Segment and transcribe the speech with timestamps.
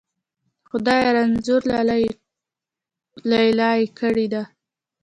[0.69, 1.09] خدایه!
[1.17, 1.79] رنځوره
[3.29, 4.43] لیلا یې کړې ده.